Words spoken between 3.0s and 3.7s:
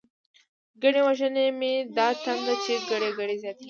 گړی زیاتتیږی